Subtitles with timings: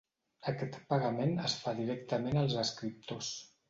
[0.51, 3.35] Aquest pagament es fa directament als escriptors.